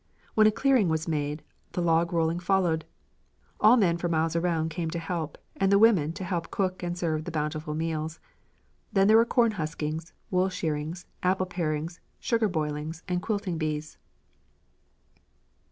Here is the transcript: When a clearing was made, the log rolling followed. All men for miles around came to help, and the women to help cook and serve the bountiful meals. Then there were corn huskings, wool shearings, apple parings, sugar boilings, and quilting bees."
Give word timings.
When 0.33 0.47
a 0.47 0.51
clearing 0.51 0.89
was 0.89 1.07
made, 1.07 1.43
the 1.73 1.81
log 1.83 2.11
rolling 2.11 2.39
followed. 2.39 2.85
All 3.59 3.77
men 3.77 3.97
for 3.99 4.09
miles 4.09 4.35
around 4.35 4.69
came 4.69 4.89
to 4.89 4.97
help, 4.97 5.37
and 5.57 5.71
the 5.71 5.77
women 5.77 6.11
to 6.13 6.23
help 6.23 6.49
cook 6.49 6.81
and 6.81 6.97
serve 6.97 7.23
the 7.25 7.29
bountiful 7.29 7.75
meals. 7.75 8.19
Then 8.91 9.07
there 9.07 9.17
were 9.17 9.25
corn 9.25 9.51
huskings, 9.51 10.11
wool 10.31 10.49
shearings, 10.49 11.05
apple 11.21 11.45
parings, 11.45 11.99
sugar 12.19 12.47
boilings, 12.47 13.03
and 13.07 13.21
quilting 13.21 13.59
bees." 13.59 13.99